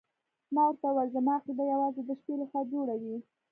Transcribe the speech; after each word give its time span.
ما 0.53 0.61
ورته 0.67 0.83
وویل 0.87 1.09
زما 1.15 1.31
عقیده 1.39 1.63
یوازې 1.73 2.01
د 2.05 2.09
شپې 2.19 2.33
لخوا 2.41 2.61
جوړه 2.71 2.95
وي. 3.01 3.17